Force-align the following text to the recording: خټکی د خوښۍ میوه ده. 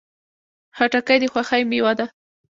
خټکی 0.77 1.17
د 1.21 1.23
خوښۍ 1.33 1.61
میوه 1.69 1.93
ده. 1.99 2.05